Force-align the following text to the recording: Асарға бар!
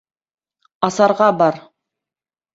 Асарға 0.87 1.29
бар! 1.43 1.61